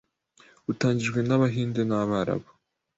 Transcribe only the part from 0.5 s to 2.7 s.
butangijwe n’aba Bahinde n’Abarabu.